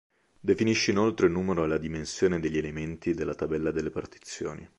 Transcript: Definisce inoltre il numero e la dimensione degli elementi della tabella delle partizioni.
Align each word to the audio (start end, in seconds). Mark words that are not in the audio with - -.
Definisce 0.39 0.89
inoltre 0.89 1.27
il 1.27 1.31
numero 1.31 1.63
e 1.63 1.67
la 1.67 1.77
dimensione 1.77 2.39
degli 2.39 2.57
elementi 2.57 3.13
della 3.13 3.35
tabella 3.35 3.69
delle 3.69 3.91
partizioni. 3.91 4.67